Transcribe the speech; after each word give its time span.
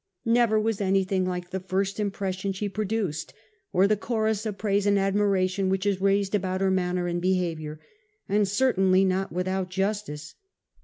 Never 0.25 0.59
was 0.59 0.81
anything 0.81 1.27
like 1.27 1.51
the 1.51 1.59
first 1.59 1.99
impression 1.99 2.53
she 2.53 2.67
produced, 2.67 3.35
or 3.71 3.85
the 3.87 3.95
chorus 3.95 4.47
of 4.47 4.57
praise 4.57 4.87
and 4.87 4.97
admiration 4.97 5.69
which 5.69 5.85
is 5.85 6.01
raised 6.01 6.33
about 6.33 6.59
her 6.59 6.71
manner 6.71 7.05
and 7.05 7.21
behaviour, 7.21 7.79
and 8.27 8.47
certainly 8.47 9.05
not 9.05 9.31
without 9.31 9.69
justice. 9.69 10.33